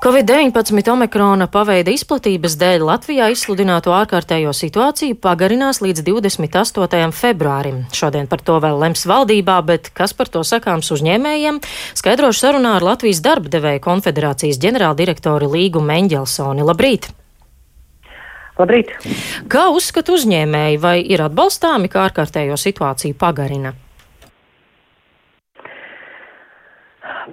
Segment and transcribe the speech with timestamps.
[0.00, 7.10] Covid-19 omikrona paveida izplatības dēļ Latvijā izsludināto ārkārtējo situāciju pagarinās līdz 28.
[7.12, 7.82] februārim.
[7.92, 11.60] Šodien par to vēl lems valdībā, bet kas par to sakāms uzņēmējiem,
[12.00, 16.64] skaidrošu sarunā ar Latvijas darba devēja konfederācijas ģenerāldirektoru Līgu Meņģelsoni.
[16.64, 17.10] Labrīt!
[18.56, 18.96] Labrīt!
[19.52, 23.76] Kā uzskata uzņēmēji, vai ir atbalstāmi, ka ārkārtējo situāciju pagarina?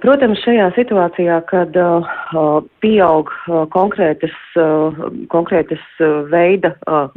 [0.02, 2.06] Protams, šajā situācijā, kad uh,
[2.36, 7.08] uh, pieaug uh, konkrētas, uh, konkrētas uh, veida uh,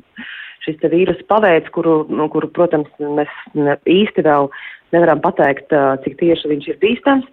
[0.66, 4.50] šis vīrusu paveids, kuru, nu, kuru, protams, mēs ne, īsti vēl
[4.96, 7.28] nevaram pateikt, uh, cik tieši viņš ir bīstams,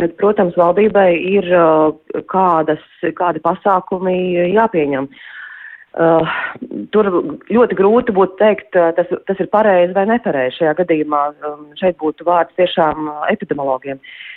[0.00, 2.82] tad, protams, valdībai ir uh, kādas,
[3.18, 4.18] kādi pasākumi
[4.52, 5.08] jāpieņem.
[5.96, 6.36] Uh,
[6.92, 7.08] tur
[7.48, 10.58] ļoti grūti būtu teikt, uh, tas, tas ir pareizi vai nepareizi.
[10.60, 14.02] Šajā gadījumā um, šeit būtu vārds tiešām uh, epidemiologiem.
[14.02, 14.35] Uh,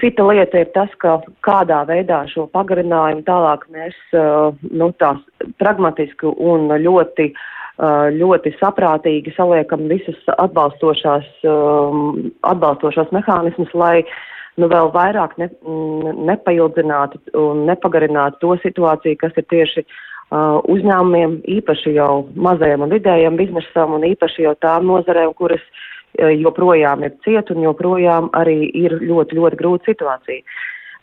[0.00, 5.20] cita lieta ir tas, ka kādā veidā šo pagarinājumu tālāk mēs uh, nu, tās
[5.62, 14.02] pragmatiski un ļoti, uh, ļoti saprātīgi saliekam visas atbalstošās, um, atbalstošās mehānismus, lai
[14.58, 19.86] nu, vēl vairāk ne, mm, nepaildzinātu un nepagarinātu to situāciju, kas ir tieši
[20.32, 25.82] uzņēmumiem, īpaši jau mazajiem un vidējiem biznesam un īpaši jau tām nozarēm, kuras uh,
[26.18, 30.44] joprojām ir ciet un joprojām arī ir ļoti, ļoti grūta situācija.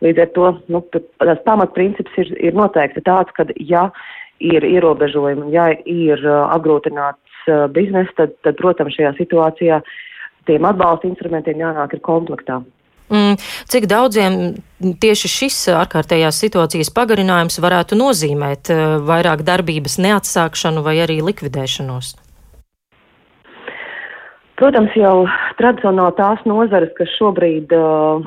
[0.05, 3.89] Līdz ar to nu, tas pamatprincips ir, ir noteikti tāds, ka ja
[4.39, 9.81] ir ierobežojumi, ja ir uh, apgrūtināts uh, bizness, tad, tad, protams, šajā situācijā
[10.47, 12.61] tiem atbalsta instrumentiem jānāk ir komplektā.
[13.09, 13.35] Mm,
[13.67, 14.33] cik daudziem
[15.01, 18.69] tieši šis ārkārtējās situācijas pagarinājums varētu nozīmēt
[19.03, 22.13] vairāk darbības neatsākšanu vai arī likvidēšanos?
[24.59, 25.23] Protams, jau
[25.59, 28.25] tradicionāli tās nozares, kas šobrīd uh,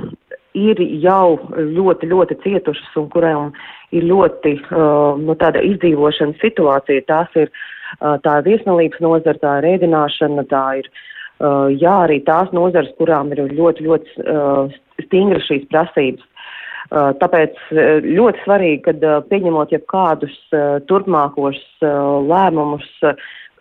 [0.56, 3.52] ir jau ļoti, ļoti cietušas un kurām
[3.92, 9.58] ir ļoti uh, nu, tāda izdzīvošanas situācija, tās ir uh, tā ir viesnīcības nozara, tā
[9.60, 14.72] ir ēdināšana, tā ir uh, jā, arī tās nozares, kurām ir ļoti, ļoti uh,
[15.04, 16.24] stingras šīs prasības.
[16.92, 22.88] Uh, tāpēc uh, ļoti svarīgi, kad uh, pieņemot jebkādus uh, turpmākos uh, lēmumus,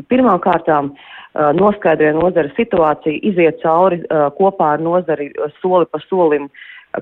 [0.09, 0.94] pirmām kārtām
[1.31, 4.02] Uh, noskaidroja nozara situāciju, iziet cauri
[4.35, 5.29] kopā ar nozari
[5.62, 6.50] soli pa solim,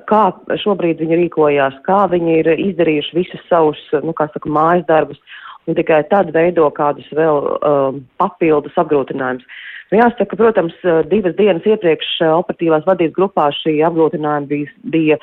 [0.05, 0.27] kā
[0.61, 5.17] šobrīd viņi rīkojās, kā viņi ir izdarījuši visus savus, nu, kā saka, mājas darbus,
[5.65, 9.49] un tikai tad veido kādus vēl um, papildus apgrūtinājumus.
[9.89, 10.77] Nu, jāsaka, protams,
[11.09, 15.17] divas dienas iepriekš operatīvās vadības grupā šī apgrūtinājuma bija, bija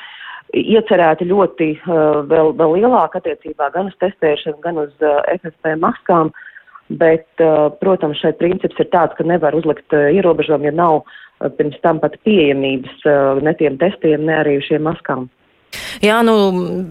[0.51, 6.35] iecerēti ļoti uh, vēl, vēl lielāk attiecībā gan uz testēšanu, gan uz uh, FFP maskām.
[6.35, 6.46] Uh,
[6.89, 11.49] Bet, uh, protams, šeit princips ir tāds, ka nevar uzlikt uh, ierobežojumu, ja nav uh,
[11.59, 13.09] pirms tam pat pieejamības
[13.43, 15.27] ne tiem testiem, ne arī šiem maskām.
[16.05, 16.35] Jā, nu,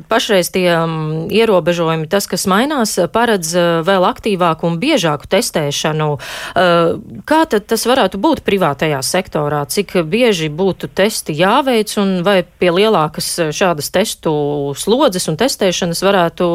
[0.10, 6.08] pašreiz tie um, ierobežojumi, tas, kas mainās, paredz uh, vēl aktīvāku un biežāku testēšanu.
[6.18, 6.98] Uh,
[7.30, 9.64] kā tad tas varētu būt privātajā sektorā?
[9.70, 14.34] Cik bieži būtu testi jāveic un vai pie lielākas šādas testu
[14.78, 16.48] slodzes un testēšanas varētu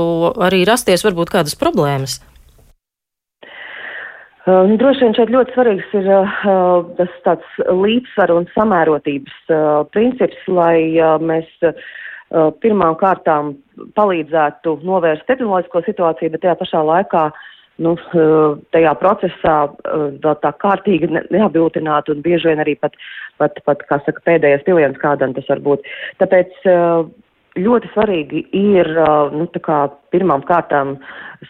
[0.42, 2.20] arī rasties varbūt kādas problēmas?
[4.48, 10.38] Uh, droši vien šeit ļoti svarīgs ir uh, tas tāds līdzsvaru un samērotības uh, princips,
[10.48, 11.48] lai mēs
[12.62, 13.56] pirmām kārtām
[13.98, 17.24] palīdzētu novērst epidemioloģisko situāciju, bet tajā pašā laikā
[17.82, 17.96] nu,
[18.70, 22.94] tajā procesā vēl tā kārtīgi ne, neapbiltinātu un bieži vien arī pat,
[23.42, 25.90] pat, pat kā saka, pēdējais piliens kādam tas var būt.
[26.22, 26.54] Tāpēc
[27.58, 28.88] ļoti svarīgi ir
[29.34, 29.46] nu,
[30.14, 30.96] pirmām kārtām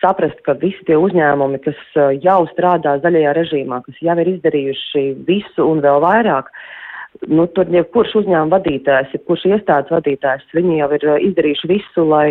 [0.00, 1.80] saprast, ka visi tie uzņēmumi, kas
[2.22, 6.48] jau strādā zaļajā režīmā, kas jau ir izdarījuši visu un vēl vairāk,
[7.28, 12.30] nu, tur jebkurš uzņēmuma vadītājs, jebkurš iestādes vadītājs, viņi jau ir izdarījuši visu, lai,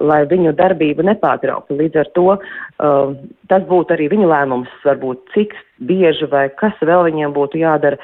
[0.00, 1.78] lai viņu darbību nepārtrauktu.
[1.78, 3.14] Līdz ar to uh,
[3.52, 8.00] tas būtu arī viņu lēmums, varbūt cik bieži vai kas vēl viņiem būtu jādara.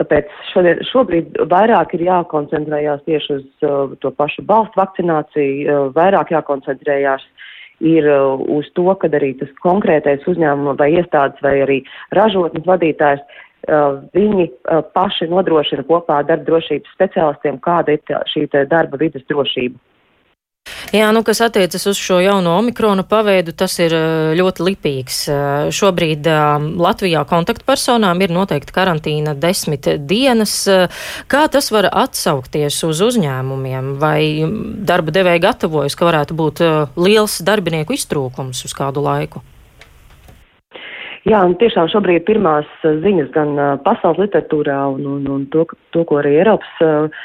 [0.00, 6.32] Tāpēc šodien, šobrīd vairāk ir jākoncentrējās tieši uz uh, to pašu balstu vakcināciju, uh, vairāk
[6.32, 7.24] jākoncentrējās
[7.82, 11.78] ir uh, uz to, ka arī tas konkrētais uzņēmuma vai iestādes vai arī
[12.16, 18.48] ražotnes vadītājs, uh, viņi uh, paši nodrošina kopā ar darba drošības speciālistiem, kāda ir šī
[18.70, 19.78] darba vidas drošība.
[20.92, 25.20] Jā, nu, kas attiecas uz šo jauno omikronu paveidu, tas ir eh, ļoti lipīgs.
[25.32, 30.52] Eh, šobrīd eh, Latvijā kontaktpersonām ir noteikta karantīna desmit dienas.
[31.32, 33.94] Kā tas var atsaukties uz uzņēmumiem?
[34.02, 34.44] Vai
[34.84, 36.62] darba devēja gatavojas, ka varētu būt
[37.00, 39.40] liels darbinieku iztrūkums uz kādu laiku?
[41.24, 43.54] Jā, un tiešām šobrīd pirmās ziņas gan
[43.86, 45.64] pasaules literatūrā un, un, un to,
[45.94, 47.22] to, ko arī Eiropas uh,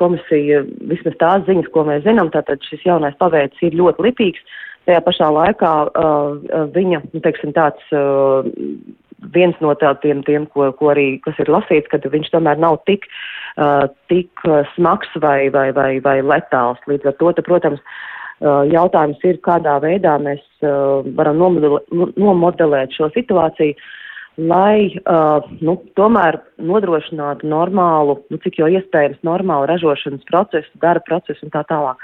[0.00, 4.58] komisija, vismaz tās ziņas, ko mēs zinām, tātad šis jaunais paveids ir ļoti lipīgs.
[4.88, 8.42] Tajā pašā laikā uh, viņa, nu, teiksim, tāds uh,
[9.32, 13.06] viens no tādiem, tiem, ko, ko arī, kas ir lasīts, ka viņš tomēr nav tik,
[13.62, 14.42] uh, tik
[14.74, 16.82] smags vai, vai, vai, vai letāls.
[16.90, 18.12] Līdz ar to, te, protams, uh,
[18.42, 23.76] Uh, jautājums ir, kādā veidā mēs uh, varam nomodelēt šo situāciju,
[24.40, 31.46] lai uh, nu, tomēr nodrošinātu normālu, nu, cik jau iespējams, normālu ražošanas procesu, darba procesu
[31.46, 32.00] un tā tālāk.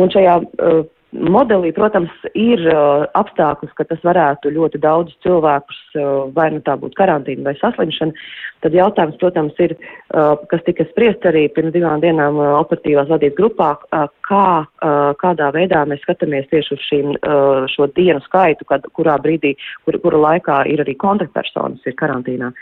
[0.00, 0.80] Un šajā uh,
[1.10, 6.76] Modelī, protams, ir uh, apstākļus, ka tas varētu ļoti daudz cilvēkus, uh, vai nu tā
[6.78, 8.14] būtu karantīna vai saslimšana.
[8.62, 9.74] Tad jautājums, protams, ir,
[10.14, 15.10] uh, kas tika spriest arī pirms divām dienām uh, operatīvās vadības grupā, uh, kā, uh,
[15.18, 19.98] kādā veidā mēs skatāmies tieši uz šīm, uh, šo dienu skaitu, kad, kurā brīdī, kur,
[20.04, 22.54] kura laikā ir arī kontaktpersonas ir karantīnā.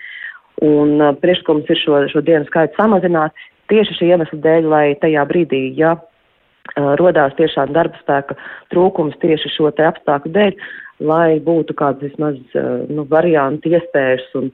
[0.65, 3.37] Un uh, priekšlikums ir šo, šo dienu skaitu samazināt
[3.69, 5.99] tieši šī iemesla dēļ, lai tajā brīdī, ja
[6.77, 8.37] rodās tiešām darba spēka
[8.73, 10.59] trūkums tieši šo te apstākļu dēļ,
[11.09, 12.37] lai būtu kāds vismaz
[12.91, 14.51] nu, varianti iespējas un,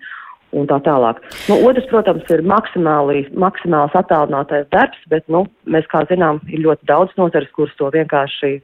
[0.54, 1.20] un tā tālāk.
[1.48, 6.88] Nu, otrs, protams, ir maksimāli, maksimāls attālinātais darbs, bet, nu, mēs, kā zinām, ir ļoti
[6.90, 8.58] daudz nozares, kuras to vienkārši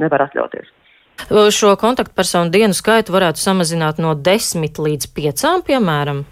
[0.00, 0.70] nevar atļauties.
[1.54, 6.24] Šo kontaktpersonu dienu skaitu varētu samazināt no 10 līdz 5, piemēram?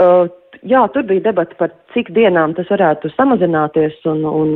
[0.00, 0.30] Uh,
[0.68, 4.54] jā, tur bija debata par cik dienām tas varētu samazināties, un, un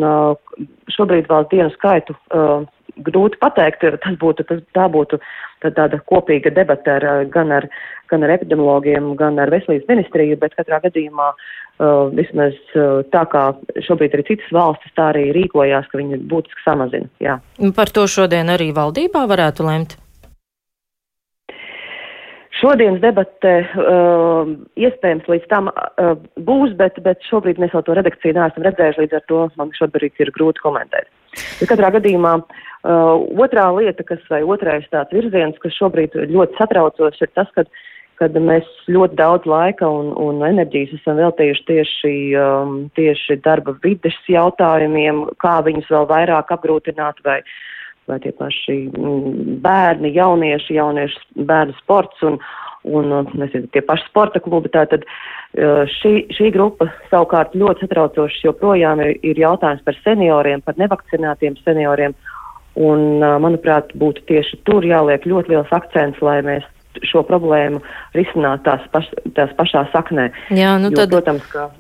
[0.95, 2.65] šobrīd vēl dienu skaitu uh,
[3.07, 3.85] grūti pateikt.
[4.05, 5.21] Tas būtu, tas, tā būtu
[5.67, 7.69] tāda kopīga debata ar, gan, ar,
[8.11, 13.49] gan ar epidemiologiem, gan ar veselības ministriju, bet katrā gadījumā uh, vismaz uh, tā kā
[13.89, 17.11] šobrīd arī citas valstis tā arī rīkojās, ka viņi būtiski samazina.
[17.23, 17.39] Jā.
[17.77, 19.99] Par to šodien arī valdībā varētu lemt.
[22.57, 24.49] Šodienas debate uh,
[24.81, 26.15] iespējams līdz tam uh,
[26.47, 30.23] būs, bet, bet šobrīd mēs vēl to redakciju neesam redzējuši, līdz ar to man šobrīd
[30.25, 31.11] ir grūti komentēt.
[31.61, 37.21] Bet katrā gadījumā uh, otrā lieta, kas vai otrais tāds virziens, kas šobrīd ļoti satraucos,
[37.21, 37.67] ir tas, ka
[38.17, 44.17] kad mēs ļoti daudz laika un, un enerģijas esam veltījuši tieši, um, tieši darba vides
[44.33, 47.59] jautājumiem, kā viņus vēl vairāk apgrūtināt vai uh,
[48.11, 52.39] vai tie paši mm, bērni, jaunieši, jauniešu bērnu sports un,
[52.87, 54.71] un nezinu, tie paši sporta klubi.
[54.75, 55.07] Tātad
[55.57, 62.17] šī, šī grupa savukārt ļoti satraucoši joprojām ir, ir jautājums par senioriem, par nevakcinētiem senioriem.
[62.77, 66.67] Un, manuprāt, būtu tieši tur jāliek ļoti liels akcents, lai mēs
[67.09, 67.81] šo problēmu
[68.17, 70.29] risinātu tās, paš, tās pašā saknē.
[70.53, 71.13] Jā, nu jo, tad...
[71.13, 71.71] Protams, ka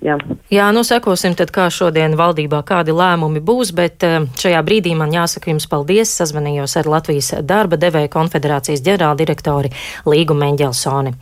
[0.00, 0.16] Jā.
[0.48, 5.12] Jā, nu sekosim tad, kā šodien valdībā kādi lēmumi būs, bet eh, šajā brīdī man
[5.12, 6.14] jāsaka jums paldies.
[6.16, 9.72] Sazvanījos ar Latvijas darba devēja konfederācijas ģenerāldirektori
[10.08, 11.12] Līgu Meņģelsoni.